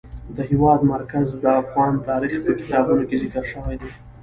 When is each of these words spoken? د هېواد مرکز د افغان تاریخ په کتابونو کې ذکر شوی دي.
د 0.35 0.37
هېواد 0.49 0.81
مرکز 0.93 1.27
د 1.43 1.45
افغان 1.61 1.93
تاریخ 2.09 2.33
په 2.45 2.51
کتابونو 2.59 3.03
کې 3.09 3.15
ذکر 3.25 3.43
شوی 3.53 3.75
دي. 3.81 3.89